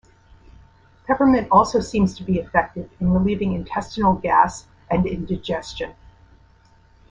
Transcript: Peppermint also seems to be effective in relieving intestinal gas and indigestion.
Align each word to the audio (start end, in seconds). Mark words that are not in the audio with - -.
Peppermint 1.05 1.47
also 1.51 1.79
seems 1.79 2.17
to 2.17 2.23
be 2.23 2.39
effective 2.39 2.89
in 2.99 3.13
relieving 3.13 3.53
intestinal 3.53 4.15
gas 4.15 4.65
and 4.89 5.05
indigestion. 5.05 5.93